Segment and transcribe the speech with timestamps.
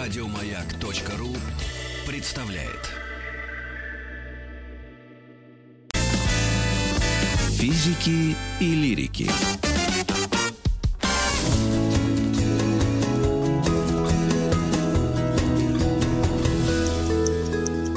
[0.00, 1.34] Радиомаяк.ру
[2.06, 2.92] представляет.
[7.58, 9.28] Физики и лирики.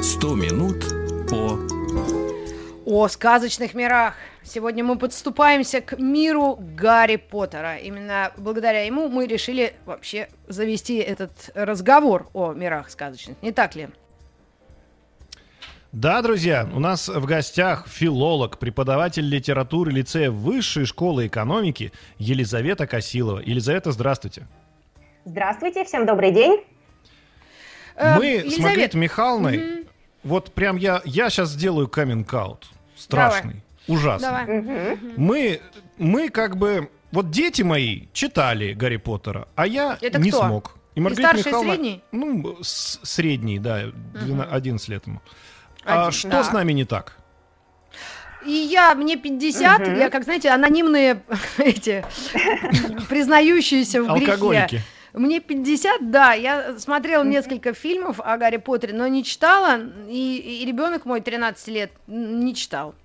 [0.02, 0.84] Сто минут
[1.30, 1.60] по
[2.84, 4.16] о сказочных мирах.
[4.54, 7.78] Сегодня мы подступаемся к миру Гарри Поттера.
[7.78, 13.42] Именно благодаря ему мы решили вообще завести этот разговор о мирах сказочных.
[13.42, 13.88] Не так ли?
[15.94, 23.40] Да, друзья, у нас в гостях филолог, преподаватель литературы лицея Высшей школы экономики Елизавета Косилова.
[23.40, 24.48] Елизавета, здравствуйте.
[25.24, 26.62] Здравствуйте, всем добрый день.
[27.96, 28.54] Э, Мы Елизавет...
[28.54, 29.88] с Маргаритой Михайловной, mm-hmm.
[30.26, 32.70] вот прям я, я сейчас сделаю каминг-аут.
[32.98, 33.71] Страшный, Давай.
[33.88, 34.28] Ужасный.
[34.28, 34.98] Давай.
[35.18, 35.62] Мы,
[35.98, 40.46] мы как бы, вот дети мои читали Гарри Поттера, а я Это не кто?
[40.46, 40.78] смог.
[40.96, 42.04] И Маргарита и Михайловна, средний?
[42.12, 45.22] Ну, с- средний, да, 12, 11 лет ему.
[45.86, 46.44] А что да.
[46.44, 47.18] с нами не так?
[48.46, 49.92] И я, мне 50, угу.
[49.92, 51.22] я, как знаете, анонимные
[51.58, 52.04] эти,
[53.10, 54.32] признающиеся в грехе.
[54.32, 54.82] Алкоголики.
[55.14, 60.66] Мне 50, да, я смотрела несколько фильмов о Гарри Поттере, но не читала, и, и
[60.66, 62.96] ребенок мой 13 лет не читал.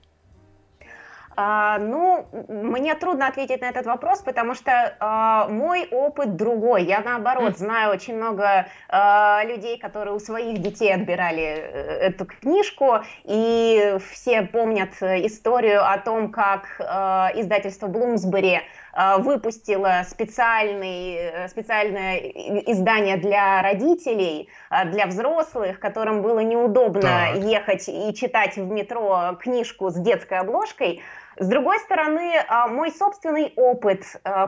[1.39, 6.85] А, ну, мне трудно ответить на этот вопрос, потому что а, мой опыт другой.
[6.85, 13.01] Я наоборот знаю очень много а, людей, которые у своих детей отбирали э, эту книжку,
[13.25, 18.63] и все помнят историю о том, как а, издательство Блумсбери
[18.95, 24.49] а, выпустила специальный, э, специальное издание для родителей,
[24.87, 27.37] для взрослых, которым было неудобно так.
[27.37, 31.03] ехать и читать в метро книжку с детской обложкой.
[31.39, 34.05] С другой стороны, а, мой собственный опыт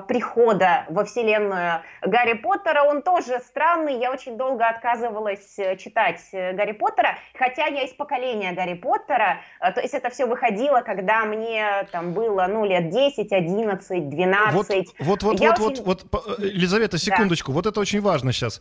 [0.08, 4.00] прихода во вселенную Гарри Поттера, он тоже странный.
[4.00, 9.40] Я очень долго отказывалась э, читать э, Гарри Поттера, хотя я из поколения Гарри Поттера.
[9.60, 14.68] То есть это все выходило, когда мне там было ну, лет 10, 11, 12.
[14.68, 14.94] 15.
[15.00, 15.84] Вот, вот, вот, вот, очень...
[15.84, 17.56] вот, вот, Елизавета, секундочку, да.
[17.56, 18.60] вот это очень важно сейчас.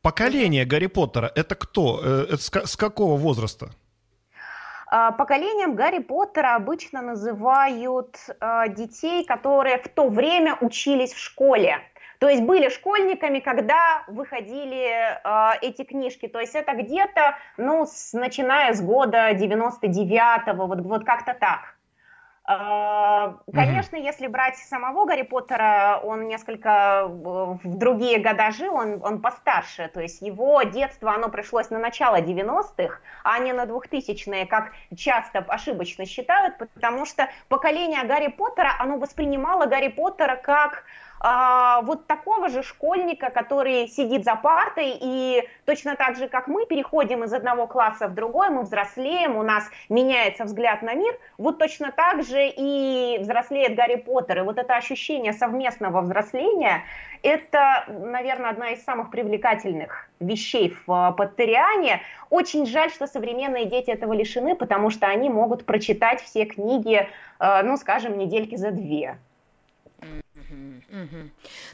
[0.00, 2.00] Поколение Гарри Поттера, это кто?
[2.02, 3.70] Э, это с, с какого возраста?
[4.94, 11.78] А, поколением Гарри Поттера обычно называют э, детей, которые в то время учились в школе.
[12.18, 16.28] То есть были школьниками, когда выходили э, эти книжки.
[16.28, 21.71] То есть это где-то, ну, с, начиная с года 99-го, вот, вот как-то так.
[22.44, 29.20] А, конечно, если брать самого Гарри Поттера, он несколько в другие года жил, он, он
[29.22, 34.72] постарше, то есть его детство, оно пришлось на начало 90-х, а не на 2000-е, как
[34.96, 40.84] часто ошибочно считают, потому что поколение Гарри Поттера, оно воспринимало Гарри Поттера как
[41.22, 47.22] вот такого же школьника, который сидит за партой и точно так же, как мы, переходим
[47.22, 51.92] из одного класса в другой, мы взрослеем, у нас меняется взгляд на мир, вот точно
[51.92, 54.38] так же и взрослеет Гарри Поттер.
[54.38, 56.82] И вот это ощущение совместного взросления,
[57.22, 62.00] это, наверное, одна из самых привлекательных вещей в а, Поттериане.
[62.30, 67.08] Очень жаль, что современные дети этого лишены, потому что они могут прочитать все книги,
[67.38, 69.18] а, ну, скажем, недельки за две.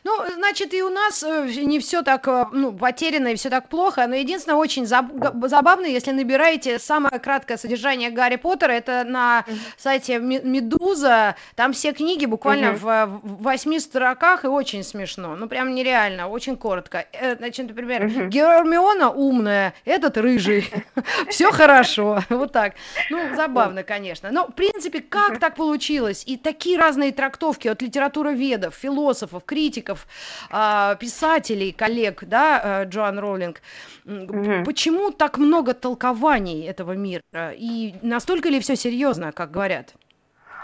[0.05, 3.69] Ну, значит, и у нас э, не все так э, ну, потеряно и все так
[3.69, 9.45] плохо, но единственное, очень заб- забавно, если набираете самое краткое содержание Гарри Поттера, это на
[9.77, 16.29] сайте Медуза, там все книги буквально в восьми строках, и очень смешно, ну, прям нереально,
[16.29, 17.07] очень коротко.
[17.13, 20.71] Э, значит, например, Гермиона умная, этот рыжий,
[21.29, 22.75] все хорошо, вот так.
[23.11, 24.31] Ну, забавно, конечно.
[24.31, 26.23] Но, в принципе, как так получилось?
[26.27, 30.07] И такие разные трактовки от литературоведов, философов, философов, критиков,
[30.51, 33.61] а, писателей, коллег, да, э, Джоан Роулинг.
[34.05, 34.65] Угу.
[34.65, 37.23] Почему так много толкований этого мира?
[37.53, 39.95] И настолько ли все серьезно, как говорят?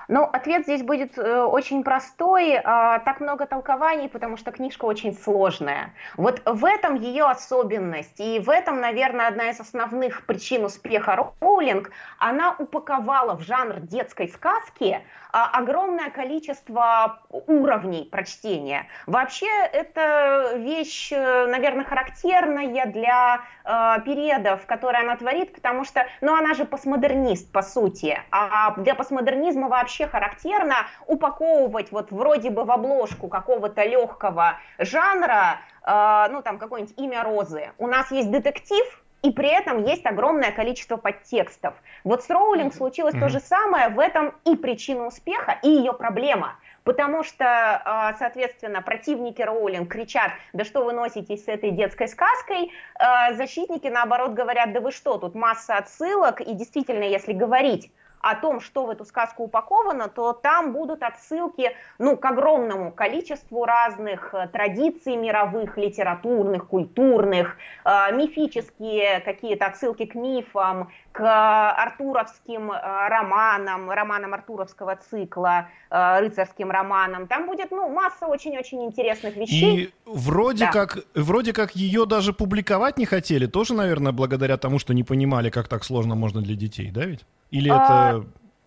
[0.09, 2.53] Ну, ответ здесь будет э, очень простой.
[2.53, 2.62] Э,
[3.04, 5.94] так много толкований, потому что книжка очень сложная.
[6.17, 8.20] Вот в этом ее особенность.
[8.20, 11.90] И в этом, наверное, одна из основных причин успеха Роулинг.
[12.19, 15.02] Она упаковала в жанр детской сказки
[15.32, 18.87] а, огромное количество уровней прочтения.
[19.06, 26.37] Вообще, это вещь, э, наверное, характерная для э, периодов, которые она творит, потому что, ну,
[26.37, 28.20] она же постмодернист, по сути.
[28.31, 30.75] А для постмодернизма вообще характерно
[31.06, 37.70] упаковывать вот вроде бы в обложку какого-то легкого жанра, э, ну, там, какое-нибудь имя Розы.
[37.79, 38.85] У нас есть детектив,
[39.23, 41.75] и при этом есть огромное количество подтекстов.
[42.05, 43.20] Вот с Роулинг случилось mm-hmm.
[43.20, 46.56] то же самое, в этом и причина успеха, и ее проблема.
[46.85, 52.70] потому что, а, соответственно, противники Роулинг кричат, да что вы носитесь с этой детской сказкой,
[52.97, 57.90] а, защитники, наоборот, говорят, да вы что, тут масса отсылок, и действительно, если говорить
[58.25, 63.67] о том, что в эту сказку упаковано, то там будут отсылки ну, к огромному количеству
[63.67, 73.08] разных э, традиций мировых, литературных, культурных, э, мифические какие-то отсылки к мифам, к артуровским э,
[73.08, 77.28] романам, романам артуровского цикла, э, рыцарским романам.
[77.28, 79.76] Там будет ну, масса очень-очень интересных вещей.
[79.76, 80.72] И вроде, да.
[80.72, 85.50] как, вроде как ее даже публиковать не хотели, тоже, наверное, благодаря тому, что не понимали,
[85.50, 87.25] как так сложно можно для детей, да ведь?
[87.52, 87.75] Или а,
[88.19, 88.26] это...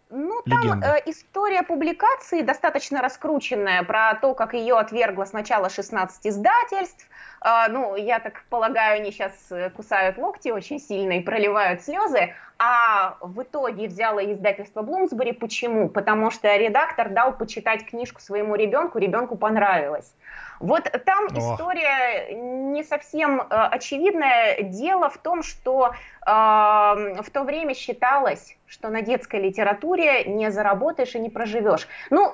[0.09, 7.07] Ну, там э, история публикации достаточно раскрученная про то, как ее отвергло сначала 16 издательств.
[7.43, 12.33] Э, ну, я так полагаю, они сейчас э, кусают локти очень сильно и проливают слезы.
[12.57, 15.33] А в итоге взяло издательство Блумсбери.
[15.33, 15.89] Почему?
[15.89, 20.13] Потому что редактор дал почитать книжку своему ребенку, ребенку понравилось.
[20.59, 21.37] Вот там О.
[21.37, 24.61] история не совсем э, очевидная.
[24.63, 25.91] Дело в том, что э,
[26.25, 31.87] в то время считалось, что на детской литературе не заработаешь и не проживешь.
[32.09, 32.31] Ну,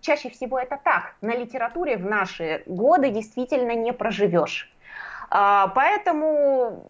[0.00, 1.14] чаще всего это так.
[1.20, 4.68] На литературе в наши годы действительно не проживешь.
[5.34, 6.84] А, поэтому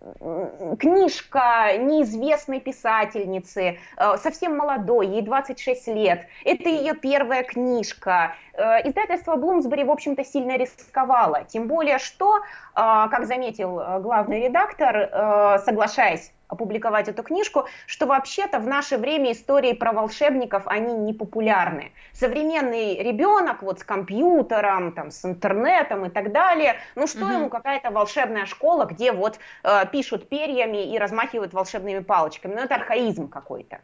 [0.80, 8.34] книжка неизвестной писательницы, э, совсем молодой, ей 26 лет, это ее первая книжка.
[8.54, 11.44] Э, издательство Блумсбери, в общем-то, сильно рисковало.
[11.44, 12.40] Тем более, что, э,
[12.74, 19.92] как заметил главный редактор, соглашаясь опубликовать эту книжку, что вообще-то в наше время истории про
[19.92, 21.92] волшебников, они не популярны.
[22.12, 27.32] Современный ребенок вот с компьютером, там, с интернетом и так далее, ну что угу.
[27.32, 32.74] ему какая-то волшебная школа, где вот э, пишут перьями и размахивают волшебными палочками, ну это
[32.74, 33.78] архаизм какой-то.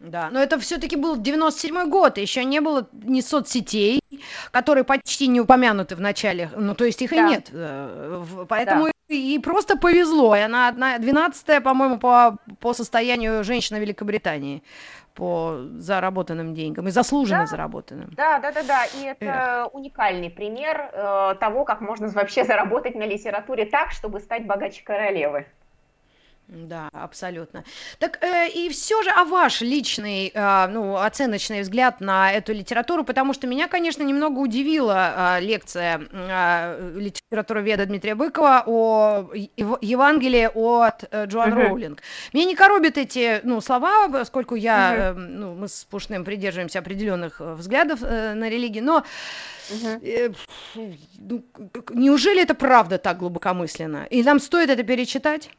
[0.00, 4.00] Да, но это все-таки был 97 год, еще не было ни соцсетей,
[4.50, 7.16] которые почти не упомянуты в начале, ну то есть их да.
[7.16, 8.93] и нет, э, поэтому.
[9.08, 14.62] И просто повезло, и она одна, 12 по-моему, по, по состоянию женщины Великобритании
[15.14, 18.10] по заработанным деньгам и заслуженно да, заработанным.
[18.16, 18.84] Да, да, да, да.
[18.86, 19.74] И это Эх.
[19.74, 25.46] уникальный пример э, того, как можно вообще заработать на литературе так, чтобы стать богаче королевы.
[26.54, 27.64] Да, абсолютно.
[27.98, 33.04] Так э, и все же, а ваш личный, э, ну, оценочный взгляд на эту литературу,
[33.04, 41.04] потому что меня, конечно, немного удивила э, лекция э, литературоведа Дмитрия Быкова о Евангелии от
[41.10, 41.68] э, Джоан uh-huh.
[41.68, 42.02] Роулинг.
[42.32, 45.10] Меня не коробят эти, ну, слова, поскольку я, uh-huh.
[45.10, 49.04] э, ну, мы с Пушным придерживаемся определенных э, взглядов э, на религии, но
[49.70, 50.00] uh-huh.
[50.04, 50.32] э,
[51.18, 51.44] ну,
[51.90, 54.06] неужели это правда так глубокомысленно?
[54.08, 55.50] И нам стоит это перечитать?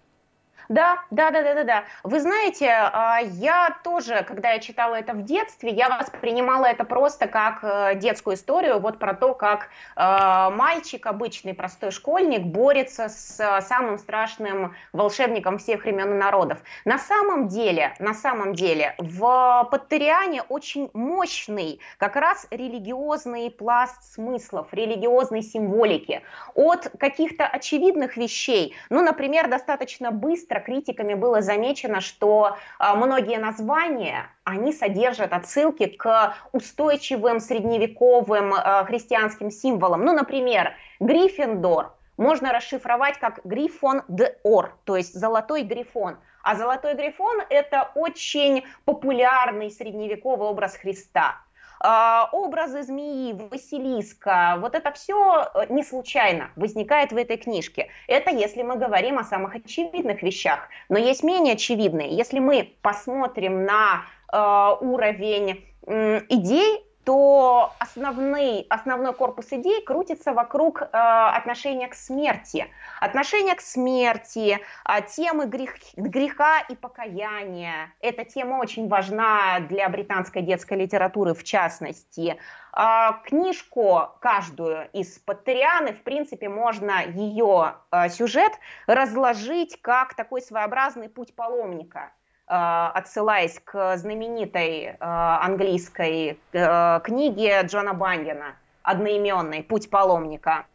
[0.69, 1.83] Да, да, да, да, да, да.
[2.03, 7.27] Вы знаете, а, я тоже, когда я читала это в детстве, я воспринимала это просто
[7.27, 13.39] как э, детскую историю, вот про то, как э, мальчик, обычный простой школьник, борется с
[13.39, 16.59] э, самым страшным волшебником всех времен и народов.
[16.83, 24.67] На самом деле, на самом деле, в Паттериане очень мощный как раз религиозный пласт смыслов,
[24.71, 26.23] религиозной символики.
[26.55, 33.37] От каких-то очевидных вещей, ну, например, достаточно быстро быстро критиками было замечено, что а, многие
[33.37, 40.05] названия, они содержат отсылки к устойчивым средневековым а, христианским символам.
[40.05, 46.17] Ну, например, Гриффиндор можно расшифровать как Грифон де Ор, то есть золотой грифон.
[46.43, 51.41] А золотой грифон– это очень популярный средневековый образ Христа.
[51.79, 57.89] А, образы змеи, Василиска, вот это все э, не случайно возникает в этой книжке.
[58.07, 60.69] Это если мы говорим о самых очевидных вещах.
[60.89, 62.15] Но есть менее очевидные.
[62.15, 70.87] Если мы посмотрим на э, уровень идей, то основный, основной корпус идей крутится вокруг э,
[70.91, 72.67] отношения к смерти.
[72.99, 77.93] Отношения к смерти, э, темы грех, греха и покаяния.
[78.01, 82.37] Эта тема очень важна для британской детской литературы в частности.
[82.75, 88.51] Э, книжку каждую из Паттерианы, в принципе, можно ее э, сюжет
[88.87, 92.11] разложить как такой своеобразный путь паломника–
[92.47, 100.65] отсылаясь к знаменитой э, английской э, книге Джона Баньена одноименной «Путь паломника».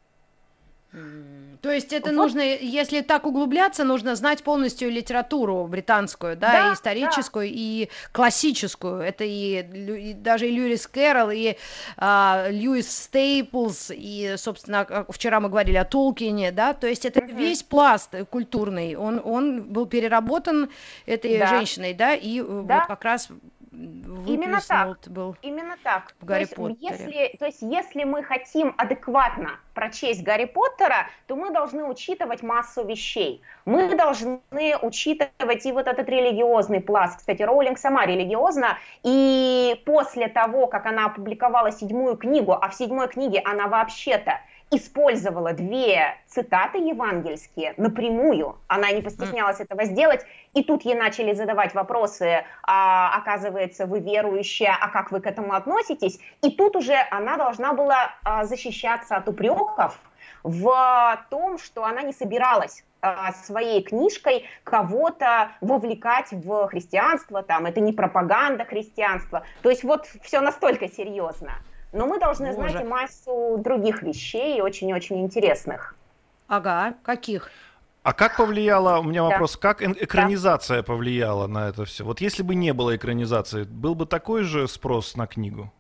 [1.63, 2.17] То есть это вот.
[2.17, 7.55] нужно, если так углубляться, нужно знать полностью литературу британскую, да, да и историческую, да.
[7.55, 9.01] и классическую.
[9.01, 11.57] Это и, и даже и Льюис Кэрролл, и
[11.97, 17.37] а, Льюис Стейплс, и, собственно, вчера мы говорили о Толкине, да, то есть это угу.
[17.37, 20.71] весь пласт культурный, он, он был переработан
[21.07, 21.47] этой да.
[21.47, 22.47] женщиной, да, и да.
[22.47, 23.29] вот как раз
[24.27, 24.99] Именно так.
[25.07, 25.37] был.
[25.43, 26.15] Именно так.
[26.21, 31.37] В Гарри то есть, Если, то есть, если мы хотим адекватно прочесть Гарри Поттера, то
[31.37, 33.43] мы должны учитывать массу вещей.
[33.65, 34.41] Мы должны
[34.83, 37.19] учитывать и вот этот религиозный пласт.
[37.19, 43.09] Кстати, Роулинг сама религиозна, и после того, как она опубликовала седьмую книгу, а в седьмой
[43.09, 50.25] книге она вообще-то использовала две цитаты евангельские напрямую, она не постеснялась этого сделать,
[50.55, 55.55] и тут ей начали задавать вопросы, а, оказывается, вы верующая, а как вы к этому
[55.55, 59.99] относитесь, и тут уже она должна была а, защищаться от упреков
[60.43, 67.81] в том, что она не собиралась а, своей книжкой кого-то вовлекать в христианство, там, это
[67.81, 71.53] не пропаганда христианства, то есть вот все настолько серьезно.
[71.93, 72.71] Но мы должны Боже.
[72.71, 75.97] знать и массу других вещей, очень-очень интересных.
[76.47, 77.51] Ага, каких?
[78.03, 79.61] А как повлияла, у меня вопрос, да.
[79.61, 80.83] как экранизация да.
[80.83, 82.05] повлияла на это все?
[82.05, 85.73] Вот если бы не было экранизации, был бы такой же спрос на книгу?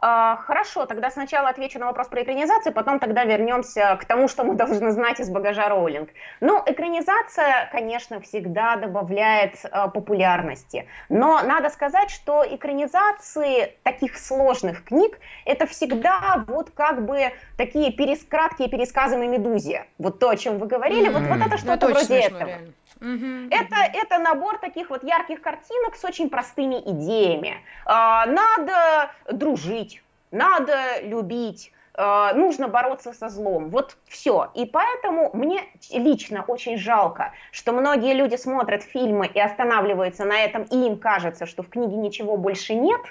[0.00, 4.44] А, хорошо, тогда сначала отвечу на вопрос про экранизацию, потом тогда вернемся к тому, что
[4.44, 6.10] мы должны знать из багажа Роулинг.
[6.40, 15.18] Ну, экранизация, конечно, всегда добавляет а, популярности, но надо сказать, что экранизации таких сложных книг
[15.44, 19.86] это всегда вот как бы такие перескратки и пересказы на Медузе.
[19.98, 21.28] Вот то, о чем вы говорили, mm-hmm.
[21.28, 22.48] вот, вот это ну, что-то вроде смешно, этого.
[22.48, 22.72] Реально.
[23.00, 27.62] Угу, это, это набор таких вот ярких картинок с очень простыми идеями.
[27.84, 33.70] А, надо дружить, надо любить, а, нужно бороться со злом.
[33.70, 34.50] Вот все.
[34.54, 40.62] И поэтому мне лично очень жалко, что многие люди смотрят фильмы и останавливаются на этом,
[40.64, 43.00] и им кажется, что в книге ничего больше нет–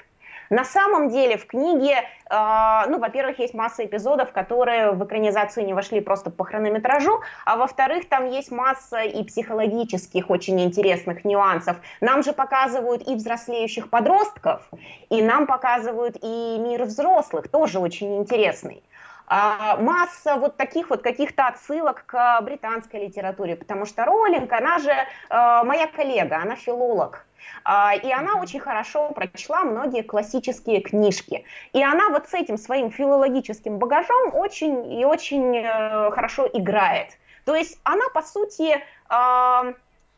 [0.50, 1.96] на самом деле в книге,
[2.30, 7.58] э, ну, во-первых, есть масса эпизодов, которые в экранизацию не вошли просто по хронометражу, а
[7.58, 11.78] во-вторых, там есть масса и психологических очень интересных нюансов.
[12.02, 14.70] Нам же показывают и взрослеющих подростков,
[15.10, 18.84] и нам показывают и мир взрослых, тоже очень интересный
[19.30, 25.64] масса вот таких вот каких-то отсылок к британской литературе, потому что Роллинг, она же э,
[25.64, 27.26] моя коллега, она филолог,
[27.64, 31.44] а, и она очень хорошо прочла многие классические книжки.
[31.74, 37.18] И она вот с этим своим филологическим багажом очень и очень э, хорошо играет.
[37.46, 39.74] То есть она, по сути, а,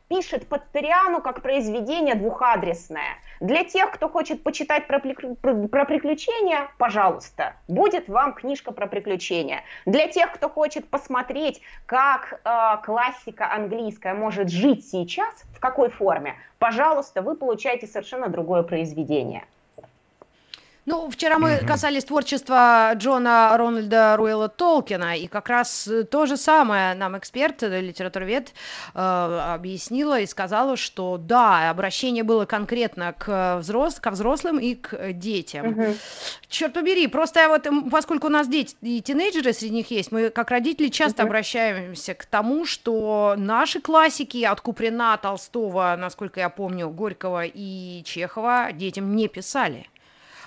[0.09, 3.17] пишет Паттериану как произведение двухадресное.
[3.39, 9.63] Для тех, кто хочет почитать про, про приключения, пожалуйста, будет вам книжка про приключения.
[9.85, 16.35] Для тех, кто хочет посмотреть, как э, классика английская может жить сейчас, в какой форме,
[16.57, 19.45] пожалуйста, вы получаете совершенно другое произведение.
[20.85, 21.65] Ну, вчера мы mm-hmm.
[21.67, 27.61] касались творчества Джона Рональда Руэлла Толкина, и как раз э, то же самое нам эксперт,
[27.63, 28.53] э, литературовед,
[28.95, 28.99] э,
[29.53, 33.99] объяснила и сказала, что да, обращение было конкретно к, взрос...
[33.99, 35.65] к взрослым и к детям.
[35.67, 35.97] Mm-hmm.
[36.47, 40.49] Черт побери, просто вот, поскольку у нас дети и тинейджеры среди них есть, мы как
[40.49, 41.25] родители часто mm-hmm.
[41.25, 48.71] обращаемся к тому, что наши классики от Куприна, Толстого, насколько я помню, Горького и Чехова
[48.71, 49.87] детям не писали.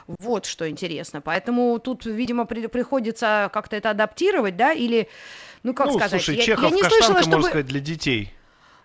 [0.06, 1.20] Вот что интересно.
[1.20, 5.08] Поэтому тут, видимо, при, приходится как-то это адаптировать, да, или,
[5.62, 7.36] ну как ну, сказать, слушай, я, Чехов, я не слышала, чтобы...
[7.36, 8.32] можно сказать, для детей.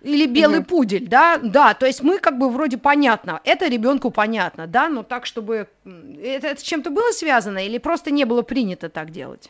[0.01, 0.67] Или белый угу.
[0.67, 5.01] пудель, да, да, то есть мы как бы вроде понятно, это ребенку понятно, да, но
[5.01, 5.67] так, чтобы
[6.21, 9.49] это, это с чем-то было связано или просто не было принято так делать?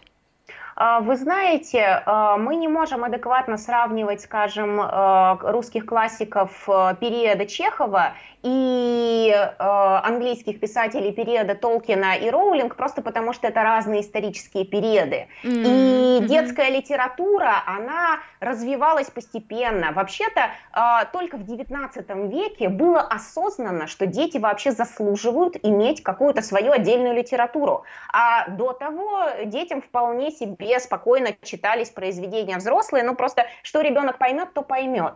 [0.79, 6.51] А, вы знаете, а, мы не можем адекватно сравнивать, скажем, а, русских классиков
[6.99, 14.63] периода Чехова и английских писателей периода Толкина и Роулинг, просто потому что это разные исторические
[14.63, 15.27] периоды.
[15.43, 16.23] Mm-hmm.
[16.23, 19.91] И детская литература, она развивалась постепенно.
[19.91, 20.51] Вообще-то
[21.11, 27.83] только в XIX веке было осознанно, что дети вообще заслуживают иметь какую-то свою отдельную литературу.
[28.13, 34.17] А до того детям вполне себе себе спокойно читались произведения взрослые, ну просто что ребенок
[34.17, 35.15] поймет, то поймет.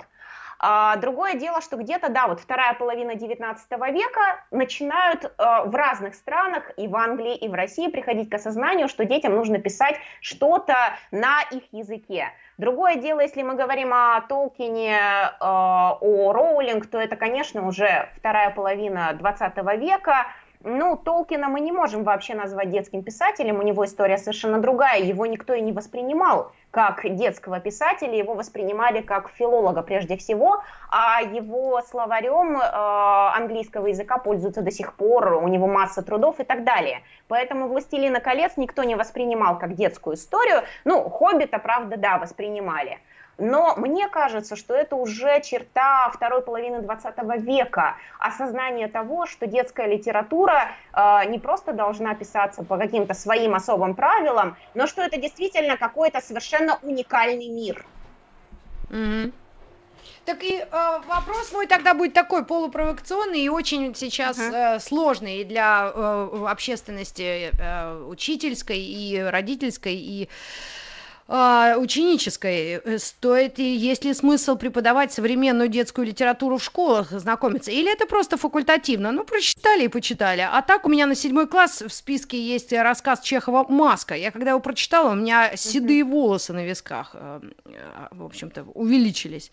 [0.64, 5.30] А, другое дело, что где-то, да, вот вторая половина 19 века начинают э,
[5.66, 9.58] в разных странах, и в Англии, и в России приходить к осознанию, что детям нужно
[9.58, 10.76] писать что-то
[11.10, 12.28] на их языке.
[12.60, 18.52] Другое дело, если мы говорим о Толкине, э, о Роулинг, то это, конечно, уже вторая
[18.52, 20.28] половина 20 века,
[20.64, 25.26] ну, Толкина мы не можем вообще назвать детским писателем, у него история совершенно другая, его
[25.26, 31.82] никто и не воспринимал как детского писателя, его воспринимали как филолога прежде всего, а его
[31.82, 37.02] словарем э, английского языка пользуются до сих пор, у него масса трудов и так далее.
[37.28, 43.00] Поэтому «Властелина колец» никто не воспринимал как детскую историю, ну, «Хоббита», правда, да, воспринимали.
[43.38, 49.88] Но мне кажется, что это уже черта второй половины 20 века, осознание того, что детская
[49.88, 55.78] литература э, не просто должна писаться по каким-то своим особым правилам, но что это действительно
[55.78, 57.86] какой-то совершенно уникальный мир.
[58.90, 59.34] Mm-hmm.
[60.26, 64.76] Так и э, вопрос мой тогда будет такой полупровокационный и очень сейчас uh-huh.
[64.76, 70.30] э, сложный для э, общественности э, учительской и родительской и
[71.28, 77.92] ученической, э, стоит и есть ли смысл преподавать современную детскую литературу в школах, знакомиться, или
[77.92, 80.42] это просто факультативно, ну, прочитали и почитали.
[80.42, 84.16] А так у меня на седьмой класс в списке есть рассказ Чехова «Маска».
[84.16, 89.52] Я когда его прочитала, у меня седые волосы на висках, э, э, в общем-то, увеличились.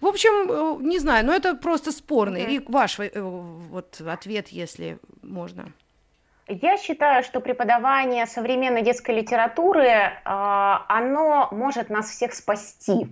[0.00, 2.44] В общем, не знаю, но это просто спорный.
[2.44, 5.72] Рик, ваш вот ответ, если можно.
[6.46, 13.08] Я считаю, что преподавание современной детской литературы, а, оно может нас всех спасти.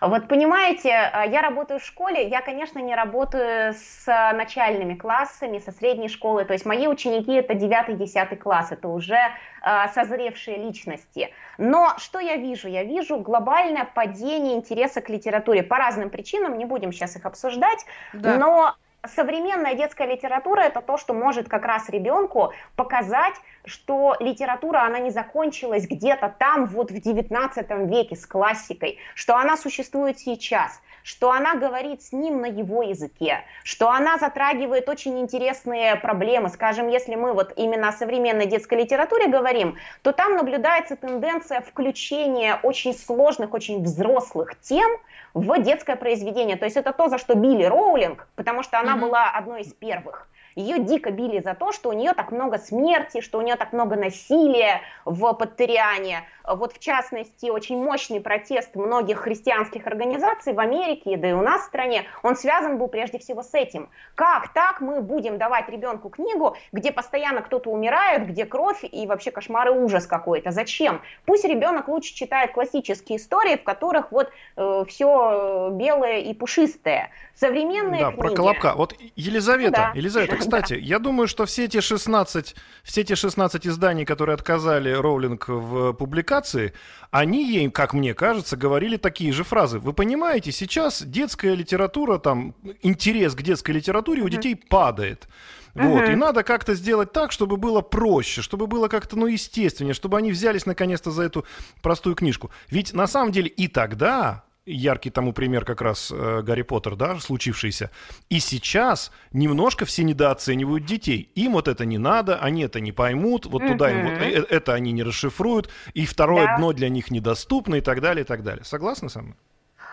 [0.00, 5.72] Вот понимаете, а, я работаю в школе, я, конечно, не работаю с начальными классами, со
[5.72, 9.18] средней школы, то есть мои ученики это 9-10 класс, это уже
[9.62, 11.32] а, созревшие личности.
[11.58, 12.68] Но что я вижу?
[12.68, 17.84] Я вижу глобальное падение интереса к литературе по разным причинам, не будем сейчас их обсуждать,
[18.12, 18.36] да.
[18.36, 18.76] но
[19.14, 23.34] современная детская литература это то, что может как раз ребенку показать,
[23.64, 29.56] что литература, она не закончилась где-то там вот в 19 веке с классикой, что она
[29.56, 35.94] существует сейчас, что она говорит с ним на его языке, что она затрагивает очень интересные
[35.94, 36.48] проблемы.
[36.48, 42.58] Скажем, если мы вот именно о современной детской литературе говорим, то там наблюдается тенденция включения
[42.64, 44.90] очень сложных, очень взрослых тем
[45.32, 46.56] в детское произведение.
[46.56, 48.95] То есть это то, за что били Роулинг, потому что она.
[48.96, 50.28] Была одной из первых.
[50.56, 53.74] Ее дико били за то, что у нее так много смерти, что у нее так
[53.74, 56.24] много насилия в Паттериане.
[56.44, 61.62] Вот в частности, очень мощный протест многих христианских организаций в Америке, да и у нас
[61.62, 63.90] в стране, он связан был прежде всего с этим.
[64.14, 69.32] Как так мы будем давать ребенку книгу, где постоянно кто-то умирает, где кровь и вообще
[69.32, 70.52] кошмар и ужас какой-то?
[70.52, 71.02] Зачем?
[71.26, 77.10] Пусть ребенок лучше читает классические истории, в которых вот э, все белое и пушистое.
[77.34, 78.20] Современные да, книги...
[78.20, 78.72] про Колобка.
[78.74, 79.92] Вот Елизавета, да.
[79.94, 80.80] Елизавета, кстати, да.
[80.80, 86.72] я думаю, что все эти 16, все эти 16 изданий, которые отказали Роулинг в публикации,
[87.10, 89.78] они ей, как мне кажется, говорили такие же фразы.
[89.78, 95.28] Вы понимаете, сейчас детская литература, там, интерес к детской литературе у детей падает.
[95.74, 96.12] Вот, uh-huh.
[96.14, 100.32] и надо как-то сделать так, чтобы было проще, чтобы было как-то, ну, естественнее, чтобы они
[100.32, 101.44] взялись наконец-то за эту
[101.82, 102.50] простую книжку.
[102.70, 107.18] Ведь на самом деле и тогда яркий тому пример как раз э, Гарри Поттер, да,
[107.18, 107.90] случившийся.
[108.28, 111.30] И сейчас немножко все недооценивают детей.
[111.34, 113.68] Им вот это не надо, они это не поймут, вот mm-hmm.
[113.68, 116.56] туда им вот э, это они не расшифруют, и второе да.
[116.58, 118.64] дно для них недоступно и так далее, и так далее.
[118.64, 119.36] Согласны со мной?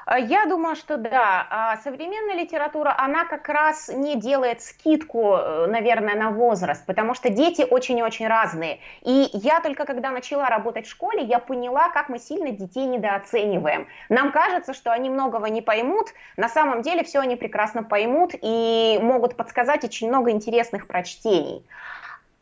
[0.06, 1.48] А, я думаю, что да.
[1.50, 7.30] А современная литература, она как раз не делает скидку, э, наверное, на возраст, потому что
[7.30, 8.80] дети очень и очень разные.
[9.02, 13.88] И я только когда начала работать в школе, я поняла, как мы сильно детей недооцениваем.
[14.10, 19.00] Нам кажется, что они многого не поймут, на самом деле все они прекрасно поймут и
[19.02, 21.66] могут подсказать очень много интересных прочтений.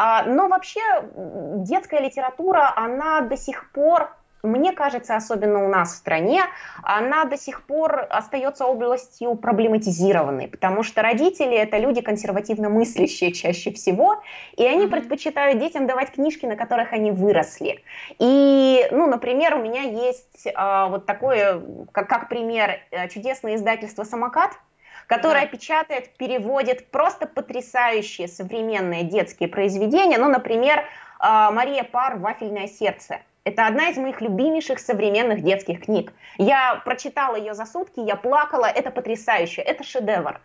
[0.03, 0.81] А, но вообще
[1.15, 4.09] детская литература, она до сих пор
[4.43, 6.43] мне кажется, особенно у нас в стране,
[6.83, 13.71] она до сих пор остается областью проблематизированной, потому что родители это люди консервативно мыслящие чаще
[13.71, 14.21] всего,
[14.57, 14.89] и они mm-hmm.
[14.89, 17.83] предпочитают детям давать книжки, на которых они выросли.
[18.19, 24.03] И, ну, например, у меня есть а, вот такое, как, как пример, э, чудесное издательство
[24.03, 24.51] «Самокат»,
[25.07, 25.47] которая да.
[25.47, 30.17] печатает, переводит просто потрясающие современные детские произведения.
[30.17, 30.85] Ну, например,
[31.19, 33.19] а, Мария Пар «Вафельное сердце».
[33.43, 36.13] Это одна из моих любимейших современных детских книг.
[36.37, 40.39] Я прочитала ее за сутки, я плакала, это потрясающе, это шедевр.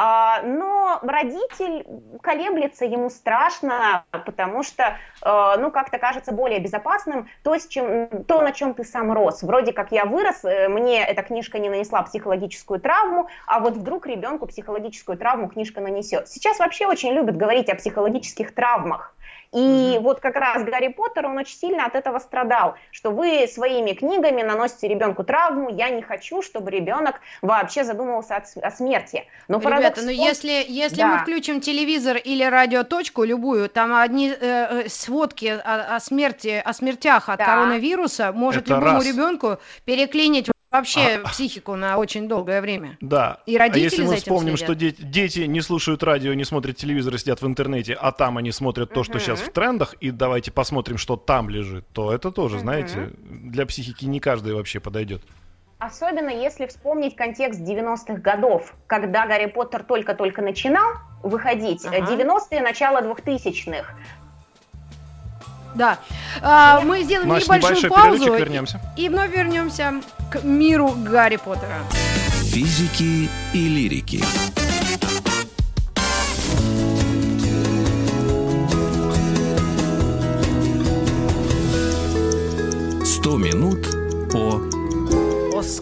[0.00, 1.84] А, но родитель
[2.22, 8.40] колеблется, ему страшно, потому что, э, ну, как-то кажется более безопасным то, с чем, то,
[8.40, 9.42] на чем ты сам рос.
[9.42, 14.06] Вроде как я вырос, э, мне эта книжка не нанесла психологическую травму, а вот вдруг
[14.06, 16.28] ребенку психологическую травму книжка нанесет.
[16.28, 19.16] Сейчас вообще очень любят говорить о психологических травмах.
[19.52, 20.00] И mm-hmm.
[20.00, 24.42] вот как раз Гарри Поттер, он очень сильно от этого страдал, что вы своими книгами
[24.42, 29.24] наносите ребенку травму, я не хочу, чтобы ребенок вообще задумывался о, о смерти.
[29.48, 31.06] Но Ребята, но ну если, если да.
[31.08, 36.72] мы включим телевизор или радиоточку, любую, там одни э, э сводки о, о смерти, о
[36.72, 37.46] смертях от да.
[37.46, 39.06] коронавируса может Это любому раз.
[39.06, 42.96] ребенку переклинить вообще а, психику на очень долгое время.
[43.00, 43.40] Да.
[43.46, 44.64] И родители а если мы вспомним, следят.
[44.66, 48.52] что дети, дети не слушают радио, не смотрят телевизор, сидят в интернете, а там они
[48.52, 52.58] смотрят то, что сейчас в трендах, и давайте посмотрим, что там лежит, то это тоже,
[52.58, 55.22] знаете, для психики не каждый вообще подойдет.
[55.78, 61.98] Особенно если вспомнить контекст 90-х годов, когда Гарри Поттер только-только начинал выходить, ага.
[61.98, 63.94] 90-е, начало 2000-х.
[65.74, 65.98] Да.
[66.42, 68.80] А, мы сделаем Наш небольшую паузу вернемся.
[68.96, 69.94] и вновь вернемся
[70.30, 71.78] к миру Гарри Поттера.
[72.42, 74.24] Физики и лирики.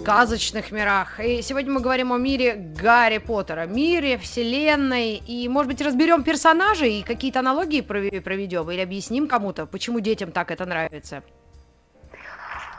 [0.07, 1.19] Сказочных мирах.
[1.19, 5.16] И сегодня мы говорим о мире Гарри Поттера, мире, вселенной.
[5.16, 10.53] И, может быть, разберем персонажей и какие-то аналогии проведем или объясним кому-то, почему детям так
[10.53, 11.25] это нравится.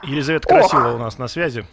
[0.02, 1.66] Елизавета Красила у нас на связи.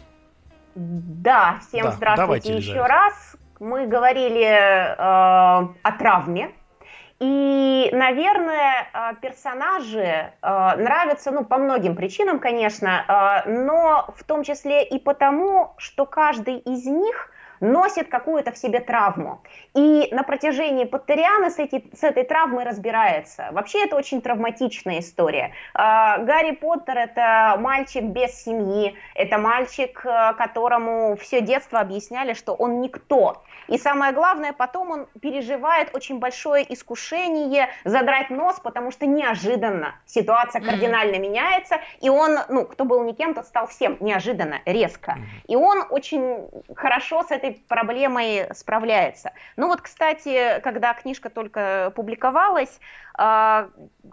[0.76, 3.38] Да, всем да, здравствуйте давайте, еще раз.
[3.62, 6.52] Мы говорили э, о травме,
[7.20, 14.44] и, наверное, а, персонажи а, нравятся, ну, по многим причинам, конечно, а, но в том
[14.44, 19.42] числе и потому, что каждый из них носит какую-то в себе травму.
[19.74, 23.50] И на протяжении Поттериана с, эти, с этой травмой разбирается.
[23.52, 25.54] Вообще это очень травматичная история.
[25.74, 32.54] А, Гарри Поттер это мальчик без семьи, это мальчик, э, которому все детство объясняли, что
[32.54, 33.44] он никто.
[33.68, 40.62] И самое главное, потом он переживает очень большое искушение задрать нос, потому что неожиданно ситуация
[40.62, 45.18] кардинально меняется, и он, ну, кто был никем, тот стал всем неожиданно, резко.
[45.48, 49.32] И он очень хорошо с этой проблемой справляется.
[49.58, 52.80] Ну вот, кстати, когда книжка только публиковалась,
[53.18, 53.70] а,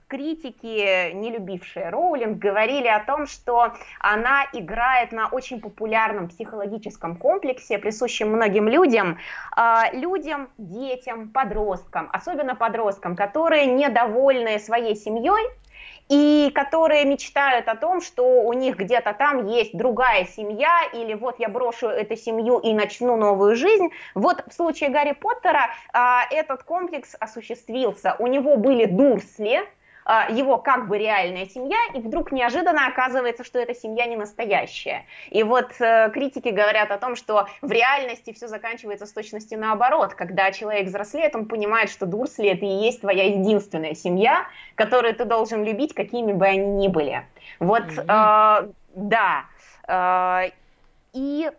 [0.06, 7.78] критики, не любившие Роулинг, говорили о том, что она играет на очень популярном психологическом комплексе,
[7.78, 9.18] присущем многим людям,
[9.56, 15.50] а, людям, детям, подросткам, особенно подросткам, которые недовольны своей семьей,
[16.08, 21.38] и которые мечтают о том, что у них где-то там есть другая семья, или вот
[21.38, 23.88] я брошу эту семью и начну новую жизнь.
[24.14, 28.16] Вот в случае Гарри Поттера а, этот комплекс осуществился.
[28.18, 29.62] У него были дурсли,
[30.30, 35.06] его как бы реальная семья, и вдруг неожиданно оказывается, что эта семья не настоящая.
[35.30, 40.14] И вот э, критики говорят о том, что в реальности все заканчивается с точностью наоборот.
[40.14, 45.24] Когда человек взрослеет, он понимает, что Дурсли это и есть твоя единственная семья, которую ты
[45.24, 47.26] должен любить, какими бы они ни были.
[47.60, 49.44] Вот, э, да.
[49.86, 50.50] Э,
[51.12, 51.50] и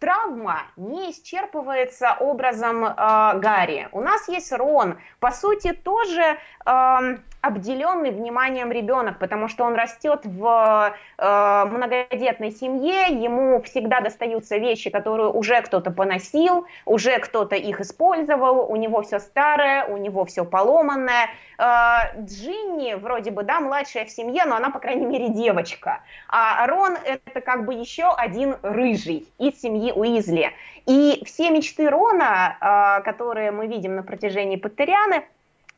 [0.00, 2.94] травма не исчерпывается образом э,
[3.38, 3.88] Гарри.
[3.92, 10.20] У нас есть Рон, по сути, тоже э, обделенный вниманием ребенок, потому что он растет
[10.24, 17.80] в э, многодетной семье, ему всегда достаются вещи, которые уже кто-то поносил, уже кто-то их
[17.80, 21.30] использовал, у него все старое, у него все поломанное.
[21.58, 26.02] Э, Джинни вроде бы, да, младшая в семье, но она, по крайней мере, девочка.
[26.28, 30.52] А Рон это как бы еще один рыжий из семьи Уизли.
[30.84, 35.24] И все мечты Рона, э, которые мы видим на протяжении Паттерианы,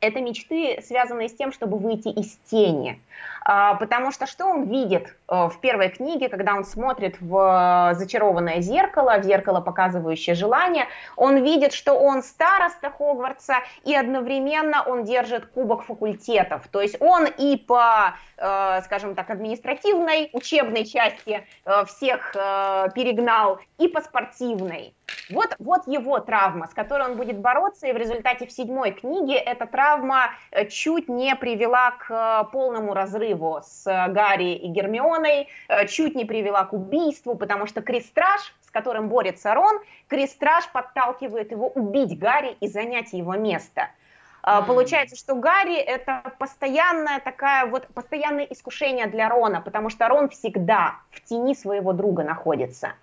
[0.02, 3.00] это мечты, связанные с тем, чтобы выйти из тени.
[3.44, 7.94] А, потому что что он видит э, в первой книге, когда он смотрит в э,
[7.94, 15.04] зачарованное зеркало, в зеркало, показывающее желание, он видит, что он староста Хогвартса, и одновременно он
[15.04, 16.68] держит кубок факультетов.
[16.70, 21.44] То есть он и по, э, скажем так, административной, учебной части
[21.86, 24.94] всех перегнал, и по спортивной.
[25.30, 29.34] Вот, вот его травма, с которой он будет бороться, и в результате в седьмой книге
[29.34, 30.30] эта травма
[30.70, 33.31] чуть не привела к полному разрыву
[33.62, 35.48] с Гарри и Гермионой,
[35.88, 41.68] чуть не привела к убийству, потому что Крестраж, с которым борется Рон, Крестраж подталкивает его
[41.68, 43.88] убить Гарри и занять его место.
[44.42, 44.66] Mm-hmm.
[44.66, 50.96] Получается, что Гарри это постоянное такая вот постоянное искушение для Рона, потому что Рон всегда
[51.10, 52.94] в тени своего друга находится.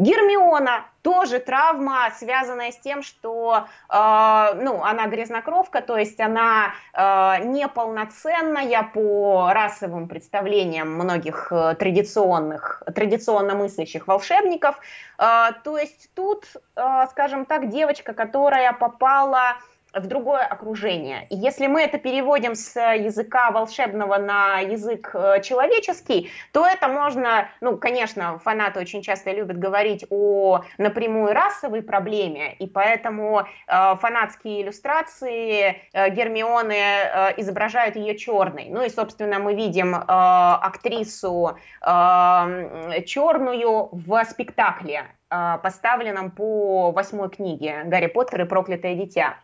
[0.00, 7.44] Гермиона тоже травма, связанная с тем, что э, ну, она грязнокровка, то есть она э,
[7.44, 14.80] неполноценная по расовым представлениям многих э, традиционных, традиционно мыслящих волшебников.
[15.18, 19.58] Э, то есть тут, э, скажем так, девочка, которая попала
[19.94, 21.26] в другое окружение.
[21.30, 27.48] И если мы это переводим с языка волшебного на язык э, человеческий, то это можно,
[27.60, 34.62] ну, конечно, фанаты очень часто любят говорить о напрямую расовой проблеме, и поэтому э, фанатские
[34.62, 38.66] иллюстрации э, Гермионы э, изображают ее черной.
[38.70, 47.30] Ну и, собственно, мы видим э, актрису э, черную в спектакле, э, поставленном по восьмой
[47.30, 49.36] книге «Гарри Поттер и проклятое дитя».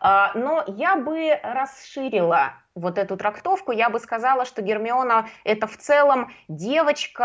[0.00, 5.76] А, но я бы расширила вот эту трактовку, я бы сказала, что Гермиона это в
[5.76, 7.24] целом девочка,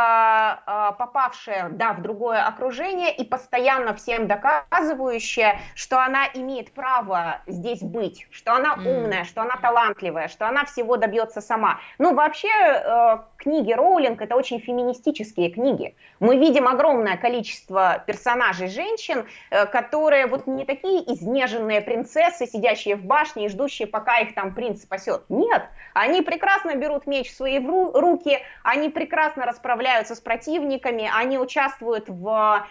[0.65, 7.81] а, попавшая, да, в другое окружение и постоянно всем доказывающая, что она имеет право здесь
[7.81, 11.79] быть, что она умная, что она талантливая, что она всего добьется сама.
[11.99, 15.95] Ну, вообще, э, книги Роулинг это очень феминистические книги.
[16.19, 23.03] Мы видим огромное количество персонажей женщин, э, которые вот не такие изнеженные принцессы, сидящие в
[23.05, 25.23] башне и ждущие, пока их там принц спасет.
[25.35, 32.05] Нет, они прекрасно берут меч в свои руки, они прекрасно расправляются с противниками, они участвуют
[32.07, 32.65] в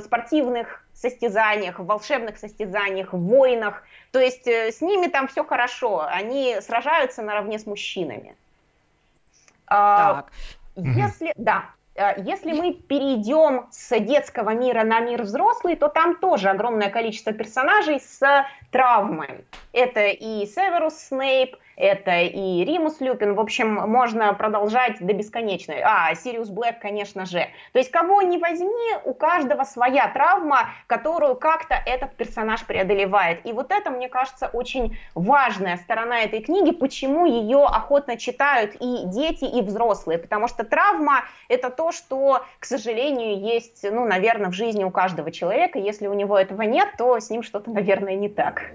[0.00, 3.82] спортивных состязаниях, в волшебных состязаниях, в войнах.
[4.12, 8.36] То есть э, с ними там все хорошо, они сражаются наравне с мужчинами.
[9.66, 10.32] А, так.
[10.76, 16.50] Если, да, э, если мы перейдем с детского мира на мир взрослый, то там тоже
[16.50, 19.44] огромное количество персонажей с травмой.
[19.72, 25.80] Это и Северус Снейп, это и Римус Люпин, в общем, можно продолжать до бесконечной.
[25.82, 27.48] А, Сириус Блэк, конечно же.
[27.72, 28.70] То есть кого не возьми,
[29.04, 33.44] у каждого своя травма, которую как-то этот персонаж преодолевает.
[33.44, 39.02] И вот это, мне кажется, очень важная сторона этой книги, почему ее охотно читают и
[39.06, 40.18] дети, и взрослые.
[40.20, 45.32] Потому что травма– это то, что, к сожалению, есть, ну, наверное, в жизни у каждого
[45.32, 45.80] человека.
[45.80, 48.70] Если у него этого нет, то с ним что-то, наверное, не так.